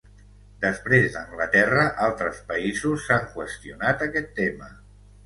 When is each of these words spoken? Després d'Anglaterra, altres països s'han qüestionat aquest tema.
Després 0.61 1.17
d'Anglaterra, 1.17 1.83
altres 2.05 2.39
països 2.53 3.05
s'han 3.11 3.29
qüestionat 3.35 4.03
aquest 4.07 4.33
tema. 4.41 4.71